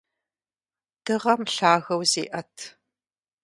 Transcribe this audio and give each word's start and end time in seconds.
Дыгъэм 1.03 1.41
лъагэу 1.55 2.01
зеӀэт. 2.11 2.55